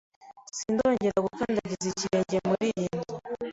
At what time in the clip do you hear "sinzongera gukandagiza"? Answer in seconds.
0.57-1.85